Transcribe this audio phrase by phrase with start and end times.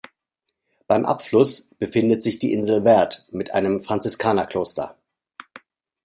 [0.87, 4.97] Beim Abfluss befindet sich die Insel Werd mit einem Franziskanerkloster.